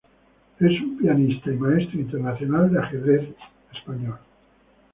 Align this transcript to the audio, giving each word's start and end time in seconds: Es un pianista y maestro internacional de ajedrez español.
Es 0.59 0.81
un 0.81 0.97
pianista 0.97 1.51
y 1.51 1.57
maestro 1.57 1.99
internacional 1.99 2.73
de 2.73 2.79
ajedrez 2.79 3.21
español. 3.71 4.17